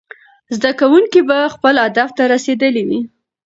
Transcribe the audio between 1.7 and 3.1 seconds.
هدف ته رسېدلي وي.